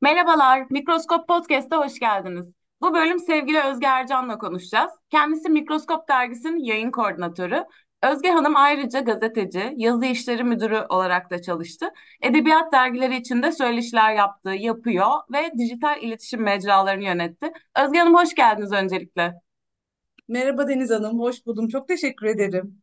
Merhabalar, 0.00 0.66
Mikroskop 0.70 1.28
Podcast'a 1.28 1.78
hoş 1.78 1.98
geldiniz. 1.98 2.52
Bu 2.80 2.94
bölüm 2.94 3.18
sevgili 3.18 3.60
Özge 3.60 3.86
Ercan'la 3.86 4.38
konuşacağız. 4.38 4.92
Kendisi 5.10 5.48
Mikroskop 5.48 6.08
Dergisi'nin 6.08 6.64
yayın 6.64 6.90
koordinatörü. 6.90 7.64
Özge 8.02 8.30
Hanım 8.30 8.56
ayrıca 8.56 9.00
gazeteci, 9.00 9.74
yazı 9.76 10.04
işleri 10.04 10.44
müdürü 10.44 10.86
olarak 10.88 11.30
da 11.30 11.42
çalıştı. 11.42 11.90
Edebiyat 12.22 12.72
dergileri 12.72 13.16
için 13.16 13.42
de 13.42 13.52
söyleşiler 13.52 14.14
yaptı, 14.14 14.50
yapıyor 14.50 15.06
ve 15.32 15.52
dijital 15.58 16.02
iletişim 16.02 16.42
mecralarını 16.42 17.04
yönetti. 17.04 17.52
Özge 17.84 17.98
Hanım 17.98 18.14
hoş 18.14 18.34
geldiniz 18.34 18.72
öncelikle. 18.72 19.34
Merhaba 20.28 20.68
Deniz 20.68 20.90
Hanım, 20.90 21.20
hoş 21.20 21.46
buldum. 21.46 21.68
Çok 21.68 21.88
teşekkür 21.88 22.26
ederim. 22.26 22.82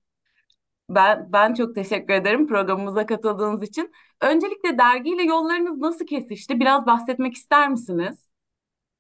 Ben 0.90 1.34
ben 1.34 1.54
çok 1.54 1.76
teşekkür 1.76 2.14
ederim 2.14 2.48
programımıza 2.48 3.06
katıldığınız 3.06 3.64
için. 3.64 3.92
Öncelikle 4.22 4.78
dergiyle 4.78 5.24
yollarınız 5.24 5.78
nasıl 5.78 6.06
kesişti? 6.06 6.60
Biraz 6.60 6.86
bahsetmek 6.86 7.34
ister 7.34 7.70
misiniz? 7.70 8.28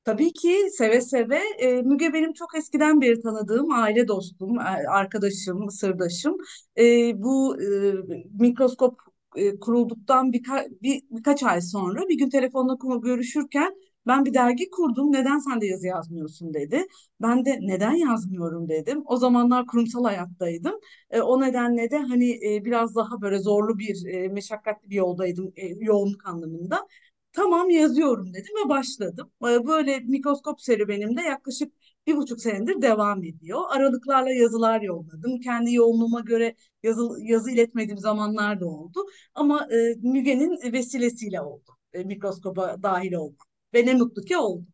Tabii 0.05 0.33
ki 0.33 0.69
seve 0.77 1.01
seve. 1.01 1.39
E, 1.59 1.81
Müge 1.81 2.13
benim 2.13 2.33
çok 2.33 2.57
eskiden 2.57 3.01
beri 3.01 3.21
tanıdığım 3.21 3.71
aile 3.73 4.07
dostum, 4.07 4.59
e, 4.59 4.63
arkadaşım, 4.89 5.69
sırdaşım. 5.71 6.37
E, 6.77 6.83
bu 7.23 7.61
e, 7.61 7.65
mikroskop 8.39 8.99
e, 9.35 9.59
kurulduktan 9.59 10.33
birka, 10.33 10.65
bir, 10.83 11.01
birkaç 11.11 11.43
ay 11.43 11.61
sonra 11.61 12.09
bir 12.09 12.17
gün 12.17 12.29
telefonla 12.29 12.99
görüşürken 13.03 13.75
ben 14.07 14.25
bir 14.25 14.33
dergi 14.33 14.69
kurdum. 14.69 15.11
Neden 15.13 15.39
sen 15.39 15.61
de 15.61 15.65
yazı 15.65 15.87
yazmıyorsun 15.87 16.53
dedi. 16.53 16.85
Ben 17.21 17.45
de 17.45 17.59
neden 17.61 17.91
yazmıyorum 17.93 18.69
dedim. 18.69 19.03
O 19.05 19.17
zamanlar 19.17 19.67
kurumsal 19.67 20.03
hayattaydım. 20.03 20.79
E, 21.11 21.21
o 21.21 21.41
nedenle 21.41 21.91
de 21.91 21.97
hani 21.97 22.55
e, 22.55 22.65
biraz 22.65 22.95
daha 22.95 23.21
böyle 23.21 23.39
zorlu 23.39 23.79
bir, 23.79 24.05
e, 24.05 24.27
meşakkatli 24.27 24.89
bir 24.89 24.95
yoldaydım 24.95 25.53
e, 25.55 25.67
yoğunluk 25.67 26.27
anlamında. 26.27 26.87
Tamam 27.33 27.69
yazıyorum 27.69 28.33
dedim 28.33 28.53
ve 28.65 28.69
başladım. 28.69 29.31
Ee, 29.43 29.67
Böyle 29.67 29.99
mikroskop 29.99 30.61
serüvenim 30.61 31.17
de 31.17 31.21
yaklaşık 31.21 31.73
bir 32.07 32.15
buçuk 32.17 32.41
senedir 32.41 32.81
devam 32.81 33.23
ediyor. 33.23 33.61
Aralıklarla 33.69 34.31
yazılar 34.31 34.81
yolladım. 34.81 35.39
Kendi 35.39 35.73
yoğunluğuma 35.73 36.19
göre 36.21 36.55
yazı, 36.83 37.09
yazı 37.21 37.51
iletmediğim 37.51 37.97
zamanlar 37.97 38.59
da 38.59 38.67
oldu. 38.67 38.99
Ama 39.35 39.67
e, 39.71 39.95
Müge'nin 40.01 40.73
vesilesiyle 40.73 41.41
oldu. 41.41 41.71
E, 41.93 42.03
mikroskopa 42.03 42.83
dahil 42.83 43.13
oldu. 43.13 43.37
Ve 43.75 43.85
ne 43.85 43.93
mutlu 43.93 44.21
ki 44.21 44.37
oldu. 44.37 44.65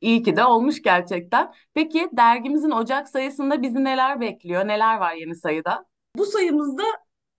İyi 0.00 0.22
ki 0.22 0.36
de 0.36 0.44
olmuş 0.44 0.82
gerçekten. 0.82 1.52
Peki 1.74 2.08
dergimizin 2.12 2.70
Ocak 2.70 3.08
sayısında 3.08 3.62
bizi 3.62 3.84
neler 3.84 4.20
bekliyor? 4.20 4.68
Neler 4.68 4.96
var 4.96 5.14
yeni 5.14 5.36
sayıda? 5.36 5.84
Bu 6.16 6.26
sayımızda 6.26 6.82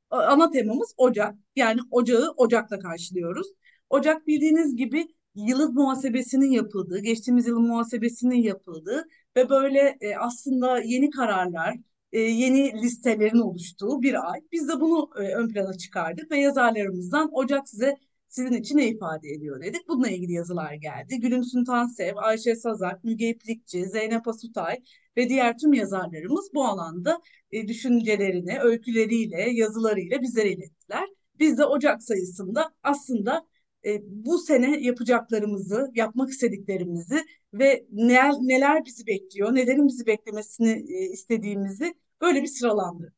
a- 0.09 0.22
ana 0.23 0.52
temamız 0.52 0.94
Ocak. 0.98 1.36
Yani 1.55 1.80
Ocağı 1.92 2.33
Ocak'ta 2.38 2.80
karşılıyoruz. 2.80 3.48
Ocak 3.89 4.28
bildiğiniz 4.28 4.75
gibi 4.75 5.08
yıllık 5.36 5.73
muhasebesinin 5.73 6.52
yapıldığı, 6.52 7.00
geçtiğimiz 7.00 7.48
yılın 7.48 7.67
muhasebesinin 7.67 8.42
yapıldığı 8.42 9.08
ve 9.36 9.50
böyle 9.50 9.98
e, 10.02 10.16
aslında 10.16 10.80
yeni 10.80 11.09
kararlar, 11.09 11.75
e, 12.11 12.20
yeni 12.20 12.81
listelerin 12.81 13.39
oluştuğu 13.39 14.02
bir 14.02 14.31
ay. 14.31 14.39
Biz 14.52 14.70
de 14.70 14.80
bunu 14.80 15.09
e, 15.20 15.36
ön 15.36 15.50
plana 15.50 15.78
çıkardık 15.78 16.31
ve 16.31 16.39
yazarlarımızdan 16.39 17.30
Ocak 17.33 17.70
size 17.70 17.95
sizin 18.30 18.52
için 18.52 18.78
ne 18.78 18.88
ifade 18.88 19.30
ediyor 19.30 19.61
dedik. 19.61 19.88
Bununla 19.88 20.09
ilgili 20.09 20.31
yazılar 20.31 20.73
geldi. 20.73 21.20
Gülümsün 21.20 21.64
Tansev, 21.64 22.16
Ayşe 22.16 22.56
Sazak, 22.56 23.03
Müge 23.03 23.30
İplikçi, 23.30 23.86
Zeynep 23.86 24.28
Asutay 24.28 24.78
ve 25.17 25.30
diğer 25.30 25.58
tüm 25.58 25.73
yazarlarımız 25.73 26.50
bu 26.53 26.66
alanda 26.66 27.22
e, 27.52 27.67
düşüncelerini, 27.67 28.59
öyküleriyle, 28.59 29.50
yazılarıyla 29.52 30.22
bizlere 30.22 30.52
ilettiler. 30.52 31.09
Biz 31.39 31.58
de 31.58 31.66
Ocak 31.66 32.03
sayısında 32.03 32.73
aslında 32.83 33.48
e, 33.86 34.00
bu 34.08 34.38
sene 34.38 34.80
yapacaklarımızı, 34.80 35.92
yapmak 35.95 36.30
istediklerimizi 36.30 37.25
ve 37.53 37.86
neler, 37.92 38.33
neler 38.42 38.86
bizi 38.86 39.08
bekliyor, 39.08 39.55
nelerin 39.55 39.88
bizi 39.88 40.05
beklemesini 40.05 40.70
e, 40.70 41.09
istediğimizi 41.11 41.94
böyle 42.22 42.42
bir 42.42 42.48
sıralandırdık. 42.48 43.17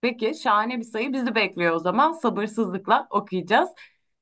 Peki 0.00 0.34
şahane 0.34 0.78
bir 0.78 0.84
sayı 0.84 1.12
bizi 1.12 1.34
bekliyor 1.34 1.74
o 1.74 1.78
zaman. 1.78 2.12
Sabırsızlıkla 2.12 3.06
okuyacağız. 3.10 3.68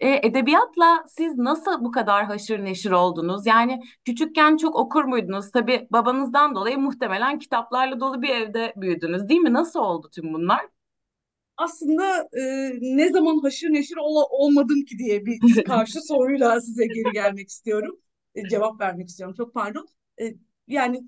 E, 0.03 0.21
edebiyatla 0.27 1.05
siz 1.09 1.39
nasıl 1.39 1.85
bu 1.85 1.91
kadar 1.91 2.25
haşır 2.25 2.65
neşir 2.65 2.91
oldunuz? 2.91 3.47
Yani 3.47 3.81
küçükken 4.05 4.57
çok 4.57 4.77
okur 4.77 5.05
muydunuz? 5.05 5.51
Tabii 5.51 5.87
babanızdan 5.91 6.55
dolayı 6.55 6.79
muhtemelen 6.79 7.39
kitaplarla 7.39 8.01
dolu 8.01 8.23
bir 8.23 8.29
evde 8.29 8.73
büyüdünüz, 8.77 9.29
değil 9.29 9.41
mi? 9.41 9.53
Nasıl 9.53 9.81
oldu 9.81 10.11
tüm 10.15 10.35
bunlar? 10.35 10.61
Aslında 11.57 12.17
e, 12.17 12.43
ne 12.81 13.11
zaman 13.13 13.39
haşır 13.39 13.69
neşir 13.73 13.97
ol, 13.97 14.23
olmadım 14.31 14.85
ki 14.85 14.99
diye 14.99 15.27
bir 15.27 15.41
karşı 15.65 16.01
soruyla 16.01 16.61
size 16.61 16.87
geri 16.87 17.13
gelmek 17.13 17.49
istiyorum. 17.49 18.01
E, 18.35 18.49
cevap 18.49 18.81
vermek 18.81 19.09
istiyorum. 19.09 19.35
Çok 19.37 19.55
pardon. 19.55 19.87
E, 20.23 20.25
yani 20.69 21.07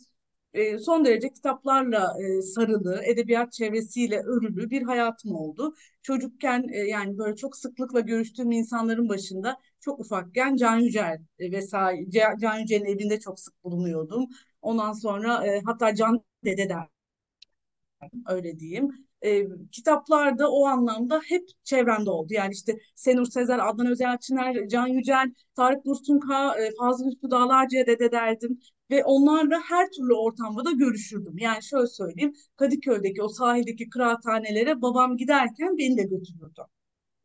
e, 0.54 0.78
son 0.78 1.04
derece 1.04 1.32
kitaplarla 1.32 2.15
e, 2.38 2.42
sarılı, 2.42 3.03
edebiyat 3.04 3.53
çevresiyle 3.53 4.20
örülü 4.20 4.70
bir 4.70 4.82
hayatım 4.82 5.34
oldu. 5.37 5.75
Çocukken 6.03 6.69
e, 6.72 6.78
yani 6.78 7.19
böyle 7.19 7.37
çok 7.37 7.56
sıklıkla 7.56 8.00
görüştüğüm 8.00 8.50
insanların 8.53 9.09
başında 9.09 9.56
çok 9.81 10.00
ufakken 10.00 10.56
Can 10.56 10.78
Yücel 10.78 11.19
e, 11.38 11.53
vesaire 11.53 12.06
Can 12.41 12.59
Yücel'in 12.59 12.84
evinde 12.84 13.20
çok 13.20 13.41
sık 13.41 13.65
bulunuyordum. 13.65 14.28
Ondan 14.62 14.92
sonra 14.92 15.47
e, 15.47 15.60
hatta 15.65 15.94
Can 15.94 16.25
Dede 16.44 16.69
der 16.69 16.88
öyle 18.28 18.59
diyeyim. 18.59 19.06
E, 19.25 19.47
kitaplar 19.73 20.39
da 20.39 20.51
o 20.51 20.67
anlamda 20.67 21.21
hep 21.29 21.49
çevremde 21.65 22.11
oldu. 22.11 22.33
Yani 22.33 22.53
işte 22.53 22.79
Senur 22.95 23.27
Sezer, 23.27 23.59
Adnan 23.69 23.87
Özelçiner, 23.87 24.69
Can 24.69 24.87
Yücel, 24.87 25.33
Tarık 25.57 25.85
Dursunka, 25.85 26.55
e, 26.62 26.71
Fazıl 26.79 27.09
Üstü 27.09 27.31
Dağlarca'ya 27.31 27.87
dede 27.87 28.13
derdim. 28.13 28.61
Ve 28.91 29.05
onlarla 29.05 29.61
her 29.61 29.91
türlü 29.91 30.15
ortamda 30.15 30.65
da 30.65 30.71
görüşürdüm. 30.73 31.39
Yani 31.39 31.63
şöyle 31.63 31.87
söyleyeyim, 31.87 32.33
Kadıköy'deki 32.57 33.23
o 33.23 33.29
sahildeki 33.29 33.89
kıraathanelere 33.89 34.83
babam 34.83 35.17
giderken 35.17 35.79
beni 35.79 35.97
de 35.97 36.03
götürürdü 36.03 36.61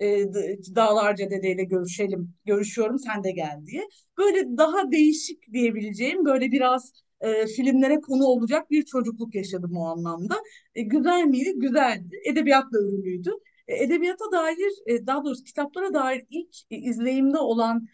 e, 0.02 0.34
Dağlarca 0.76 1.30
dedeyle 1.32 1.64
görüşelim, 1.64 2.34
görüşüyorum 2.46 3.00
sen 3.00 3.24
de 3.24 3.32
gel 3.32 3.62
diye. 3.66 3.88
Böyle 4.18 4.58
daha 4.58 4.92
değişik 4.92 5.54
diyebileceğim 5.54 6.26
böyle 6.26 6.52
biraz 6.52 6.94
e, 7.22 7.48
filmlere 7.48 8.02
konu 8.02 8.24
olacak 8.26 8.72
bir 8.72 8.86
çocukluk 8.86 9.36
yaşadım 9.36 9.78
o 9.78 9.86
anlamda. 9.86 10.36
E, 10.76 10.82
güzel 10.82 11.24
miydi? 11.26 11.54
Güzeldi. 11.56 12.20
Edebiyatla 12.26 12.80
ürünlüydü. 12.80 13.32
E, 13.68 13.84
edebiyata 13.84 14.32
dair, 14.32 14.72
e, 14.86 15.08
daha 15.08 15.26
doğrusu 15.26 15.44
kitaplara 15.44 15.94
dair 15.94 16.26
ilk 16.30 16.56
e, 16.72 16.78
izleyimde 16.78 17.38
olan 17.38 17.88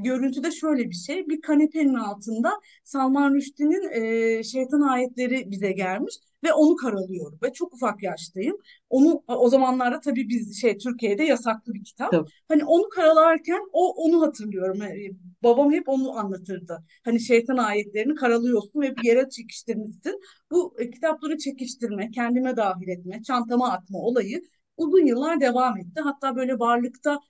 görüntüde 0.00 0.50
şöyle 0.50 0.90
bir 0.90 0.94
şey. 0.94 1.28
Bir 1.28 1.40
kanepenin 1.40 1.94
altında 1.94 2.50
Salman 2.84 3.34
Rushdie'nin 3.34 3.90
e, 4.38 4.42
Şeytan 4.42 4.80
Ayetleri 4.80 5.50
bize 5.50 5.72
gelmiş 5.72 6.14
ve 6.44 6.52
onu 6.52 6.76
karalıyorum 6.76 7.38
ve 7.42 7.52
çok 7.52 7.74
ufak 7.74 8.02
yaştayım. 8.02 8.56
Onu 8.90 9.22
o 9.28 9.48
zamanlarda 9.48 10.00
tabii 10.00 10.28
biz 10.28 10.60
şey 10.60 10.78
Türkiye'de 10.78 11.24
yasaklı 11.24 11.74
bir 11.74 11.84
kitap. 11.84 12.10
Tabii. 12.10 12.30
Hani 12.48 12.64
onu 12.64 12.88
karalarken 12.88 13.60
o 13.72 13.92
onu 13.92 14.22
hatırlıyorum. 14.22 14.82
Yani 14.82 15.10
babam 15.42 15.72
hep 15.72 15.88
onu 15.88 16.18
anlatırdı. 16.18 16.84
Hani 17.04 17.20
şeytan 17.20 17.56
ayetlerini 17.56 18.14
karalıyorsun 18.14 18.80
ve 18.80 18.96
bir 18.96 19.04
yere 19.04 19.28
çekiştirmişsin. 19.30 20.20
Bu 20.50 20.74
e, 20.78 20.90
kitapları 20.90 21.38
çekiştirme, 21.38 22.10
kendime 22.10 22.56
dahil 22.56 22.88
etme, 22.88 23.22
çantama 23.22 23.72
atma 23.72 23.98
olayı 23.98 24.42
uzun 24.76 25.06
yıllar 25.06 25.40
devam 25.40 25.78
etti. 25.78 26.00
Hatta 26.00 26.36
böyle 26.36 26.58
varlıkta 26.58 27.20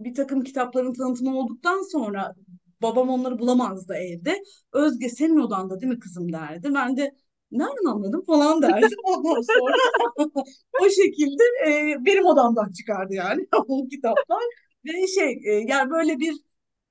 bir 0.00 0.14
takım 0.14 0.42
kitapların 0.44 0.92
tanıtımı 0.92 1.38
olduktan 1.38 1.82
sonra 1.92 2.34
babam 2.82 3.08
onları 3.08 3.38
bulamazdı 3.38 3.94
evde. 3.94 4.42
Özge 4.72 5.08
senin 5.08 5.36
odanda 5.36 5.80
değil 5.80 5.92
mi 5.92 5.98
kızım 5.98 6.32
derdi. 6.32 6.74
Ben 6.74 6.96
de 6.96 7.14
nereden 7.58 7.84
anladım 7.90 8.24
falan 8.26 8.62
derdim. 8.62 8.98
Ondan 9.04 9.40
sonra 9.42 9.76
o 10.80 10.88
şekilde 10.90 11.42
e, 11.68 11.96
benim 12.06 12.24
odamdan 12.26 12.72
çıkardı 12.72 13.14
yani 13.14 13.46
o 13.68 13.88
kitaplar. 13.88 14.42
Ve 14.84 15.06
şey 15.06 15.40
e, 15.44 15.52
yani 15.52 15.90
böyle 15.90 16.18
bir 16.18 16.34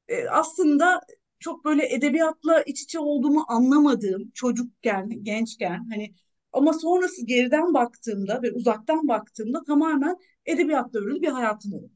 e, 0.08 0.30
aslında 0.30 1.02
çok 1.40 1.66
böyle 1.66 1.94
edebiyatla 1.96 2.62
iç 2.62 2.82
içe 2.82 3.00
olduğumu 3.00 3.46
anlamadığım 3.48 4.32
çocukken, 4.34 5.10
gençken 5.24 5.88
hani 5.92 6.14
ama 6.54 6.74
sonrası 6.74 7.26
geriden 7.26 7.74
baktığımda 7.74 8.42
ve 8.42 8.52
uzaktan 8.52 9.08
baktığımda 9.08 9.64
tamamen 9.64 10.18
edebiyatla 10.46 11.00
örülü 11.00 11.22
bir 11.22 11.28
hayatım 11.28 11.74
oldu. 11.74 11.92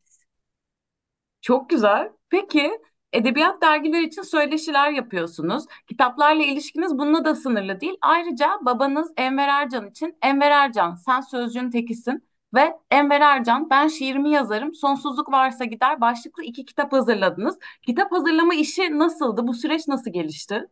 Çok 1.42 1.70
güzel. 1.70 2.12
Peki 2.30 2.72
edebiyat 3.14 3.62
dergileri 3.62 4.06
için 4.06 4.22
söyleşiler 4.22 4.92
yapıyorsunuz. 4.92 5.66
Kitaplarla 5.88 6.44
ilişkiniz 6.44 6.98
bununla 6.98 7.26
da 7.26 7.36
sınırlı 7.36 7.80
değil. 7.82 7.98
Ayrıca 8.02 8.50
babanız 8.62 9.12
Enver 9.18 9.48
Ercan 9.48 9.90
için 9.90 10.18
Enver 10.22 10.52
Ercan 10.52 10.96
sen 10.96 11.22
sözcüğün 11.22 11.72
tekisin 11.72 12.24
ve 12.54 12.74
Enver 12.92 13.22
Ercan 13.22 13.70
ben 13.70 13.88
şiirimi 13.88 14.30
yazarım 14.32 14.76
sonsuzluk 14.76 15.32
varsa 15.32 15.66
gider 15.66 16.02
başlıklı 16.02 16.44
iki 16.44 16.66
kitap 16.66 16.94
hazırladınız. 16.94 17.60
Kitap 17.82 18.12
hazırlama 18.12 18.54
işi 18.54 19.00
nasıldı? 19.00 19.48
Bu 19.48 19.54
süreç 19.54 19.88
nasıl 19.88 20.12
gelişti? 20.12 20.68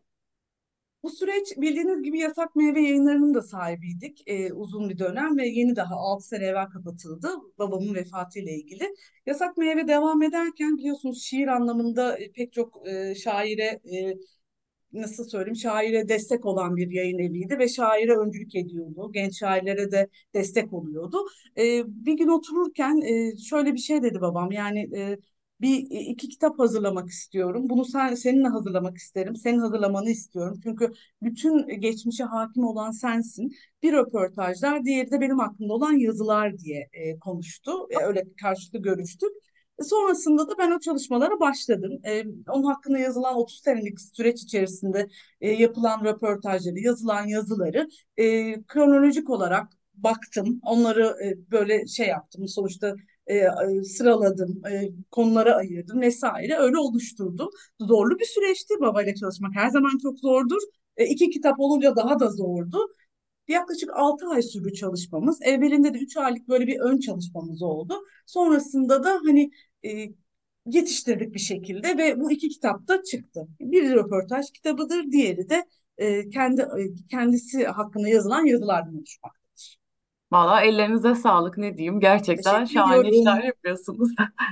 Bu 1.06 1.10
süreç 1.10 1.58
bildiğiniz 1.58 2.04
gibi 2.04 2.20
Yasak 2.20 2.56
Meyve 2.56 2.82
Yayınları'nın 2.82 3.34
da 3.34 3.42
sahibiydik 3.42 4.24
e, 4.28 4.54
uzun 4.54 4.90
bir 4.90 4.98
dönem 5.00 5.38
ve 5.38 5.48
yeni 5.48 5.76
daha 5.76 5.96
6 5.96 6.28
sene 6.28 6.46
evvel 6.46 6.70
kapatıldı 6.70 7.28
babamın 7.60 7.96
vefatıyla 7.96 8.52
ilgili. 8.52 8.96
Yasak 9.26 9.58
Meyve 9.58 9.88
devam 9.88 10.22
ederken 10.24 10.78
biliyorsunuz 10.78 11.24
şiir 11.24 11.48
anlamında 11.48 12.18
e, 12.18 12.32
pek 12.32 12.54
çok 12.54 12.88
e, 12.88 13.16
şaire 13.16 13.64
e, 13.64 14.14
nasıl 14.94 15.24
söyleyeyim 15.30 15.56
şaire 15.56 16.10
destek 16.10 16.46
olan 16.46 16.76
bir 16.78 16.92
yayın 16.92 17.20
eviydi 17.20 17.60
ve 17.60 17.68
şaire 17.68 18.18
öncülük 18.18 18.56
ediyordu. 18.56 19.12
Genç 19.14 19.40
şairlere 19.40 19.92
de 19.92 20.10
destek 20.34 20.74
oluyordu. 20.74 21.18
Ee, 21.58 21.84
bir 21.88 22.14
gün 22.18 22.28
otururken 22.28 23.02
e, 23.02 23.38
şöyle 23.38 23.74
bir 23.74 23.80
şey 23.80 24.04
dedi 24.04 24.22
babam 24.22 24.52
yani 24.52 24.90
e, 24.98 25.18
bir 25.62 25.78
iki 25.90 26.30
kitap 26.30 26.60
hazırlamak 26.60 27.10
istiyorum. 27.10 27.70
Bunu 27.70 27.86
sen 27.86 28.16
seninle 28.16 28.48
hazırlamak 28.48 28.98
isterim. 28.98 29.36
Senin 29.36 29.60
hazırlamanı 29.60 30.10
istiyorum. 30.10 30.60
Çünkü 30.64 30.92
bütün 31.22 31.82
geçmişe 31.82 32.24
hakim 32.24 32.64
olan 32.64 32.92
sensin. 32.92 33.56
Bir 33.84 33.94
röportajlar, 33.94 34.86
diğeri 34.86 35.12
de 35.12 35.22
benim 35.22 35.40
hakkımda 35.40 35.74
olan 35.74 35.94
yazılar 35.94 36.58
diye 36.58 36.90
e, 36.94 37.20
konuştu. 37.20 37.72
E, 37.90 38.04
öyle 38.06 38.24
karşılıklı 38.42 38.80
görüştük. 38.80 39.30
E, 39.80 39.84
Sonrasında 39.84 40.50
da 40.50 40.58
ben 40.58 40.72
o 40.72 40.80
çalışmalara 40.80 41.40
başladım. 41.40 42.00
Ee, 42.06 42.24
onun 42.50 42.64
hakkında 42.64 42.98
yazılan 42.98 43.36
30 43.36 43.62
senelik 43.64 44.02
süreç 44.02 44.42
içerisinde 44.44 45.08
e, 45.42 45.52
yapılan 45.52 46.06
röportajları, 46.06 46.80
yazılan 46.80 47.28
yazıları 47.28 47.88
e, 48.18 48.54
kronolojik 48.64 49.30
olarak 49.30 49.68
baktım. 49.94 50.60
Onları 50.64 51.16
e, 51.26 51.52
böyle 51.52 51.88
şey 51.88 52.08
yaptım. 52.08 52.48
Sonuçta 52.48 52.96
e, 53.28 53.36
e, 53.38 53.84
sıraladım, 53.84 54.62
e, 54.72 54.90
konulara 55.12 55.56
ayırdım 55.56 56.02
vesaire. 56.02 56.58
Öyle 56.58 56.78
oluşturdum. 56.78 57.50
Zorlu 57.82 58.20
bir 58.20 58.26
süreçti. 58.26 58.74
Babayla 58.82 59.16
çalışmak 59.16 59.56
her 59.56 59.70
zaman 59.70 59.98
çok 60.02 60.20
zordur. 60.20 60.62
E, 60.98 61.06
iki 61.06 61.30
kitap 61.30 61.60
olunca 61.60 61.96
daha 61.96 62.20
da 62.20 62.30
zordu. 62.32 62.78
Yaklaşık 63.48 63.90
6 63.94 64.28
ay 64.28 64.42
sürdü 64.42 64.74
çalışmamız. 64.74 65.40
Evvelinde 65.42 65.94
de 65.94 65.98
3 65.98 66.18
aylık 66.18 66.48
böyle 66.50 66.68
bir 66.68 66.80
ön 66.80 67.00
çalışmamız 67.00 67.62
oldu. 67.62 67.96
Sonrasında 68.26 69.04
da 69.04 69.20
hani 69.26 69.52
e, 69.86 69.90
yetiştirdik 70.66 71.34
bir 71.34 71.40
şekilde 71.40 71.98
ve 71.98 72.20
bu 72.20 72.32
iki 72.32 72.50
kitap 72.50 72.88
da 72.88 73.04
çıktı. 73.04 73.48
Bir 73.60 73.92
röportaj 73.94 74.52
kitabıdır, 74.52 75.12
diğeri 75.12 75.50
de 75.50 75.66
e, 75.98 76.30
kendi 76.30 76.62
e, 76.62 77.08
kendisi 77.12 77.66
hakkında 77.66 78.10
yazılan 78.10 78.46
yazılardan 78.46 78.96
oluşmaktadır. 78.98 79.45
Valla 80.36 80.62
ellerinize 80.62 81.16
sağlık 81.16 81.58
ne 81.58 81.78
diyeyim. 81.78 82.00
Gerçekten 82.00 82.60
Teşekkür 82.60 82.74
şahane 82.74 83.10
işler 83.10 83.44
yapıyorsunuz. 83.44 84.10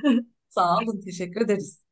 Sağ 0.50 0.78
olun, 0.78 1.02
teşekkür 1.02 1.42
ederiz. 1.42 1.84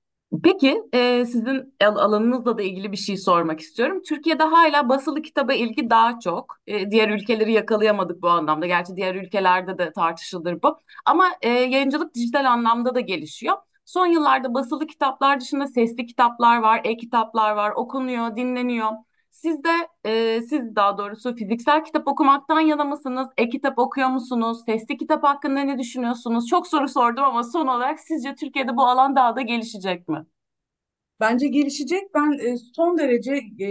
Peki, 0.43 0.83
e, 0.93 1.25
sizin 1.25 1.75
al- 1.83 1.95
alanınızla 1.95 2.57
da 2.57 2.61
ilgili 2.61 2.91
bir 2.91 2.97
şey 2.97 3.17
sormak 3.17 3.59
istiyorum. 3.59 4.01
Türkiye'de 4.07 4.43
hala 4.43 4.89
basılı 4.89 5.21
kitaba 5.21 5.53
ilgi 5.53 5.89
daha 5.89 6.19
çok. 6.19 6.57
E, 6.67 6.91
diğer 6.91 7.09
ülkeleri 7.09 7.53
yakalayamadık 7.53 8.21
bu 8.21 8.29
anlamda. 8.29 8.65
Gerçi 8.67 8.95
diğer 8.95 9.15
ülkelerde 9.15 9.77
de 9.77 9.91
tartışılır 9.94 10.61
bu. 10.63 10.77
Ama 11.05 11.27
e, 11.41 11.49
yayıncılık 11.49 12.15
dijital 12.15 12.45
anlamda 12.51 12.95
da 12.95 12.99
gelişiyor. 12.99 13.57
Son 13.85 14.05
yıllarda 14.05 14.53
basılı 14.53 14.87
kitaplar 14.87 15.39
dışında 15.39 15.67
sesli 15.67 16.05
kitaplar 16.05 16.57
var, 16.57 16.81
e-kitaplar 16.83 17.51
var, 17.51 17.71
okunuyor, 17.75 18.35
dinleniyor. 18.35 18.91
Siz 19.31 19.63
de, 19.63 19.69
e, 20.10 20.42
siz 20.42 20.75
daha 20.75 20.98
doğrusu 20.98 21.36
fiziksel 21.36 21.83
kitap 21.86 22.07
okumaktan 22.07 22.60
yana 22.60 22.83
mısınız? 22.83 23.28
E-kitap 23.38 23.80
okuyor 23.80 24.07
musunuz? 24.10 24.63
Sesli 24.66 24.98
kitap 24.98 25.24
hakkında 25.24 25.60
ne 25.62 25.80
düşünüyorsunuz? 25.80 26.48
Çok 26.48 26.68
soru 26.68 26.88
sordum 26.88 27.24
ama 27.24 27.44
son 27.44 27.68
olarak 27.68 28.00
sizce 28.00 28.36
Türkiye'de 28.36 28.78
bu 28.78 28.88
alan 28.88 29.16
daha 29.16 29.36
da 29.36 29.42
gelişecek 29.42 30.07
mi? 30.07 30.25
Bence 31.19 31.48
gelişecek. 31.48 32.13
Ben 32.16 32.31
e, 32.31 32.57
son 32.57 32.98
derece 32.98 33.39
e, 33.60 33.66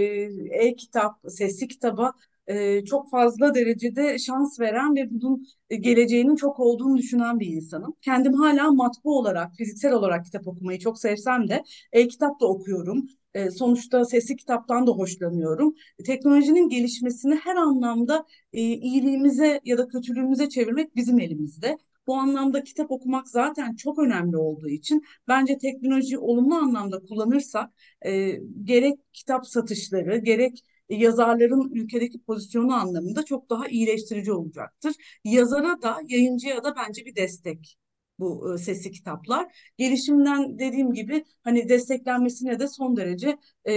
e-kitap, 0.67 1.15
sesli 1.29 1.69
kitaba 1.69 2.12
e, 2.47 2.85
çok 2.85 3.11
fazla 3.11 3.55
derecede 3.55 4.19
şans 4.19 4.61
veren 4.61 4.97
ve 4.97 5.11
bunun 5.11 5.47
geleceğinin 5.81 6.37
çok 6.37 6.61
olduğunu 6.61 6.97
düşünen 6.97 7.41
bir 7.41 7.47
insanım. 7.47 7.97
Kendim 8.03 8.35
hala 8.35 8.71
matbu 8.73 9.19
olarak, 9.19 9.55
fiziksel 9.57 9.93
olarak 9.93 10.25
kitap 10.25 10.49
okumayı 10.49 10.79
çok 10.79 10.99
sevsem 10.99 11.49
de 11.49 11.65
e-kitap 11.93 12.41
da 12.41 12.47
okuyorum. 12.47 13.07
E, 13.35 13.50
sonuçta 13.50 14.05
sesli 14.05 14.37
kitaptan 14.37 14.87
da 14.87 14.91
hoşlanıyorum. 14.93 15.75
Teknolojinin 16.06 16.69
gelişmesini 16.69 17.35
her 17.35 17.56
anlamda 17.56 18.27
e, 18.53 18.61
iyiliğimize 18.62 19.61
ya 19.65 19.79
da 19.79 19.88
kötülüğümüze 19.88 20.49
çevirmek 20.49 20.97
bizim 20.97 21.21
elimizde. 21.21 21.79
Bu 22.06 22.15
anlamda 22.15 22.62
kitap 22.65 22.91
okumak 22.91 23.29
zaten 23.29 23.75
çok 23.75 23.99
önemli 23.99 24.37
olduğu 24.37 24.69
için 24.69 25.03
bence 25.29 25.59
teknolojiyi 25.59 26.19
olumlu 26.19 26.55
anlamda 26.55 27.00
kullanırsak 27.00 27.71
e, 28.06 28.41
gerek 28.65 28.99
kitap 29.12 29.47
satışları 29.47 30.19
gerek 30.19 30.65
yazarların 30.88 31.71
ülkedeki 31.75 32.23
pozisyonu 32.23 32.75
anlamında 32.75 33.25
çok 33.25 33.50
daha 33.50 33.69
iyileştirici 33.69 34.33
olacaktır. 34.33 34.94
Yazara 35.25 35.83
da 35.83 36.00
yayıncıya 36.09 36.65
da 36.65 36.75
bence 36.76 37.05
bir 37.05 37.17
destek 37.17 37.76
bu 38.20 38.55
e, 38.55 38.58
sesli 38.58 38.90
kitaplar. 38.93 39.72
Gelişimden 39.78 40.58
dediğim 40.58 40.93
gibi 40.93 41.25
hani 41.44 41.69
desteklenmesine 41.69 42.61
de 42.61 42.69
son 42.69 42.96
derece 42.96 43.38
e, 43.64 43.72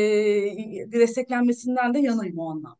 desteklenmesinden 0.91 1.93
de 1.93 1.99
yanayım 1.99 2.39
o 2.39 2.49
anlamda. 2.51 2.77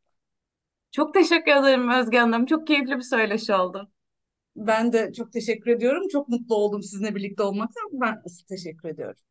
Çok 0.92 1.14
teşekkür 1.14 1.52
ederim 1.52 1.92
Özge 1.92 2.18
Hanım. 2.18 2.46
Çok 2.46 2.68
keyifli 2.68 2.98
bir 2.98 3.02
söyleşi 3.02 3.54
oldu. 3.56 3.92
Ben 4.56 4.94
de 4.94 5.14
çok 5.14 5.34
teşekkür 5.34 5.72
ediyorum. 5.72 6.08
Çok 6.12 6.30
mutlu 6.30 6.56
oldum 6.56 6.84
sizinle 6.84 7.16
birlikte 7.16 7.44
olmaktan. 7.44 7.90
Ben 7.94 8.24
teşekkür 8.50 8.90
ediyorum. 8.90 9.22